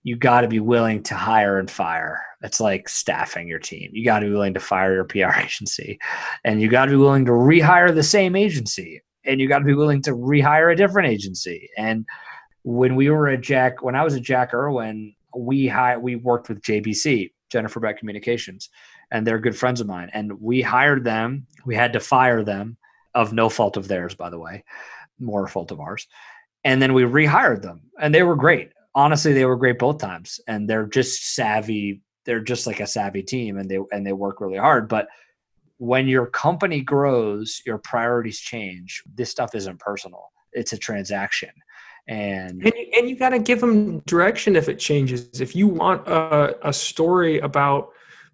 [0.03, 2.23] you got to be willing to hire and fire.
[2.41, 3.89] It's like staffing your team.
[3.91, 5.99] You got to be willing to fire your PR agency,
[6.45, 9.65] and you got to be willing to rehire the same agency, and you got to
[9.65, 11.69] be willing to rehire a different agency.
[11.77, 12.05] And
[12.63, 16.49] when we were at Jack, when I was at Jack Erwin, we hi- we worked
[16.49, 18.69] with JBC, Jennifer Bett Communications,
[19.11, 20.09] and they're good friends of mine.
[20.13, 21.47] And we hired them.
[21.65, 22.77] We had to fire them
[23.17, 24.63] of no fault of theirs, by the way,
[25.19, 26.07] more fault of ours.
[26.63, 28.71] And then we rehired them, and they were great.
[28.93, 32.01] Honestly, they were great both times, and they're just savvy.
[32.25, 34.87] They're just like a savvy team, and they and they work really hard.
[34.87, 35.07] But
[35.77, 39.03] when your company grows, your priorities change.
[39.13, 41.51] This stuff isn't personal; it's a transaction
[42.07, 45.67] and and you, and you got to give them direction if it changes if you
[45.67, 47.89] want a, a story about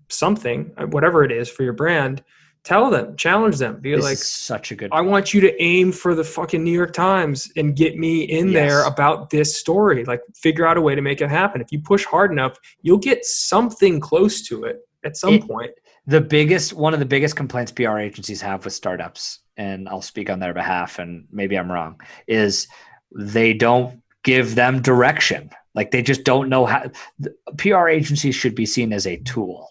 [0.10, 2.24] something uh, whatever it is for your brand
[2.64, 5.61] tell them challenge them be this like is such a good i want you to
[5.61, 8.53] aim for the fucking new york times and get me in Yes.
[8.53, 11.80] there about this story like figure out a way to make it happen if you
[11.82, 15.72] push hard enough you'll get something close to it at some It- point
[16.05, 20.30] the biggest one of the biggest complaints PR agencies have with startups, and I'll speak
[20.30, 22.68] on their behalf, and maybe I'm wrong, is
[23.16, 25.49] they don't give them direction.
[25.74, 26.91] Like they just don't know how.
[27.20, 29.70] the PR agencies should be seen as a tool,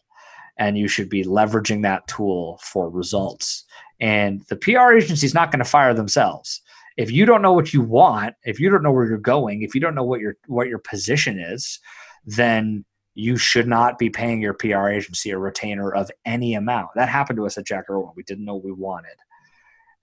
[0.62, 3.64] and you should be leveraging that tool for results.
[3.98, 6.62] And the PR agency is not going to fire themselves.
[6.96, 9.74] If you don't know what you want, if you don't know where you're going, if
[9.74, 11.80] you don't know what your what your position is,
[12.24, 12.84] then
[13.14, 16.90] you should not be paying your PR agency a retainer of any amount.
[16.94, 18.12] That happened to us at Jack Erwin.
[18.14, 19.16] We didn't know what we wanted.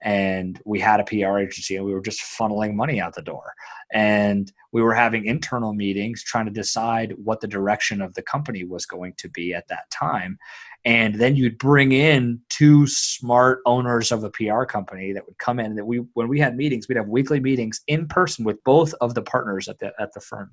[0.02, 3.54] And we had a PR agency and we were just funneling money out the door.
[3.92, 8.64] And we were having internal meetings trying to decide what the direction of the company
[8.64, 10.38] was going to be at that time.
[10.84, 15.60] And then you'd bring in two smart owners of a PR company that would come
[15.60, 18.94] in that we when we had meetings, we'd have weekly meetings in person with both
[19.00, 20.52] of the partners at the at the firm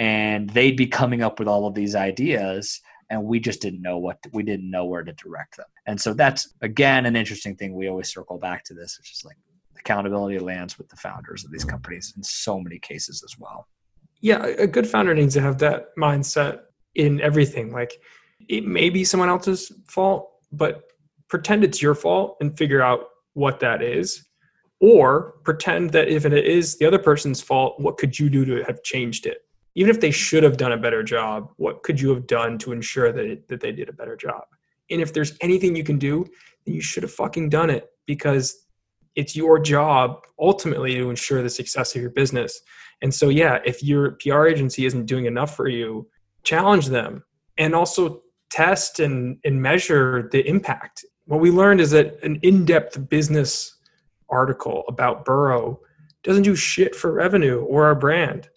[0.00, 3.98] and they'd be coming up with all of these ideas and we just didn't know
[3.98, 5.66] what we didn't know where to direct them.
[5.86, 7.74] And so that's again an interesting thing.
[7.74, 9.36] We always circle back to this which is like
[9.78, 11.70] accountability lands with the founders of these mm-hmm.
[11.70, 13.66] companies in so many cases as well.
[14.20, 16.60] Yeah a good founder needs to have that mindset
[16.94, 17.72] in everything.
[17.72, 18.00] Like
[18.48, 20.84] it may be someone else's fault but
[21.28, 23.00] pretend it's your fault and figure out
[23.34, 24.24] what that is.
[24.82, 28.62] Or pretend that if it is the other person's fault what could you do to
[28.64, 29.42] have changed it
[29.74, 32.72] even if they should have done a better job what could you have done to
[32.72, 34.44] ensure that it, that they did a better job
[34.90, 36.24] and if there's anything you can do
[36.64, 38.66] then you should have fucking done it because
[39.16, 42.62] it's your job ultimately to ensure the success of your business
[43.02, 46.08] and so, yeah, if your PR agency isn't doing enough for you,
[46.42, 47.24] challenge them
[47.58, 51.04] and also test and, and measure the impact.
[51.26, 53.76] What we learned is that an in depth business
[54.28, 55.80] article about Burrow
[56.22, 58.48] doesn't do shit for revenue or our brand.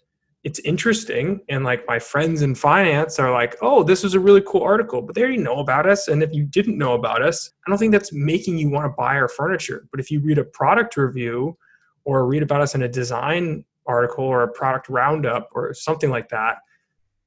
[0.44, 1.40] It's interesting.
[1.48, 5.00] And like my friends in finance are like, oh, this is a really cool article,
[5.00, 6.08] but they already know about us.
[6.08, 8.90] And if you didn't know about us, I don't think that's making you want to
[8.90, 9.88] buy our furniture.
[9.90, 11.56] But if you read a product review
[12.04, 16.28] or read about us in a design article or a product roundup or something like
[16.28, 16.58] that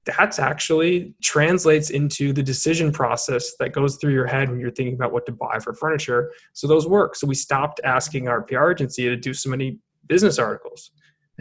[0.08, 4.96] that's actually translates into the decision process that goes through your head when you're thinking
[4.96, 8.72] about what to buy for furniture so those work so we stopped asking our pr
[8.72, 10.92] agency to do so many business articles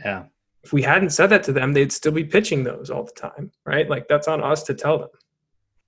[0.05, 0.24] yeah
[0.67, 3.51] if we hadn't said that to them they'd still be pitching those all the time
[3.64, 5.09] right like that's on us to tell them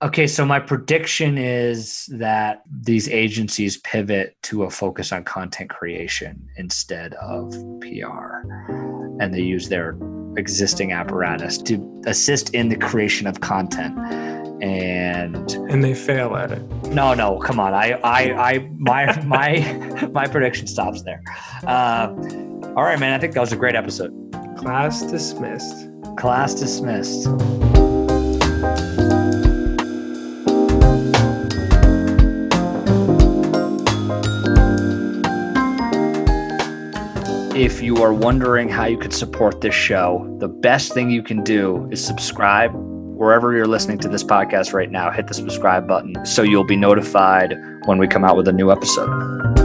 [0.01, 6.47] Okay, so my prediction is that these agencies pivot to a focus on content creation
[6.55, 7.51] instead of
[7.81, 8.47] PR.
[9.19, 9.97] And they use their
[10.37, 13.99] existing apparatus to assist in the creation of content.
[14.63, 16.61] And and they fail at it
[16.91, 17.73] no, no, come on.
[17.73, 21.23] I, I, I, my, my, my prediction stops there.
[21.65, 22.13] Uh,
[22.75, 23.13] all right, man.
[23.13, 24.28] I think that was a great episode.
[24.59, 25.89] Class dismissed
[26.19, 27.27] Class dismissed.
[37.55, 41.41] If you are wondering how you could support this show, the best thing you can
[41.41, 45.09] do is subscribe wherever you're listening to this podcast right now.
[45.09, 47.55] Hit the subscribe button so you'll be notified
[47.85, 49.58] when we come out with a new episode.